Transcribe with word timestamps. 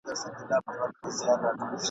کوي 0.03 0.75
او 1.01 1.09
سوکاله 1.17 1.49
وي!. 1.69 1.77